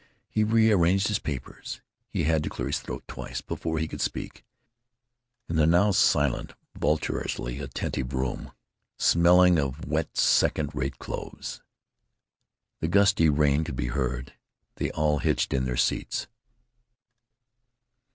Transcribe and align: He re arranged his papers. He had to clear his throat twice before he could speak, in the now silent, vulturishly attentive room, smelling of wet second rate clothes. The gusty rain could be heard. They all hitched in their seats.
He 0.31 0.43
re 0.43 0.71
arranged 0.71 1.09
his 1.09 1.19
papers. 1.19 1.79
He 2.09 2.23
had 2.23 2.41
to 2.43 2.49
clear 2.49 2.69
his 2.69 2.79
throat 2.79 3.03
twice 3.07 3.39
before 3.41 3.77
he 3.77 3.87
could 3.87 4.01
speak, 4.01 4.43
in 5.47 5.57
the 5.57 5.67
now 5.67 5.91
silent, 5.91 6.55
vulturishly 6.75 7.59
attentive 7.59 8.11
room, 8.11 8.51
smelling 8.97 9.59
of 9.59 9.85
wet 9.85 10.17
second 10.17 10.73
rate 10.73 10.97
clothes. 10.97 11.61
The 12.79 12.87
gusty 12.87 13.29
rain 13.29 13.63
could 13.63 13.75
be 13.75 13.89
heard. 13.89 14.33
They 14.77 14.89
all 14.89 15.19
hitched 15.19 15.53
in 15.53 15.65
their 15.65 15.77
seats. 15.77 16.25